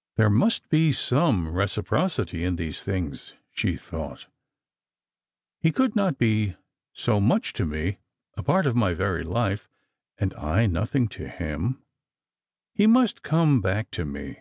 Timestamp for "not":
5.96-6.18